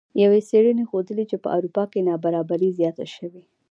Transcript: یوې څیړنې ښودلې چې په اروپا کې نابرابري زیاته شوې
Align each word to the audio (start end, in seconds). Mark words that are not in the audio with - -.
یوې 0.23 0.39
څیړنې 0.49 0.83
ښودلې 0.89 1.25
چې 1.31 1.37
په 1.43 1.47
اروپا 1.57 1.83
کې 1.91 2.05
نابرابري 2.07 2.69
زیاته 2.77 3.05
شوې 3.15 3.43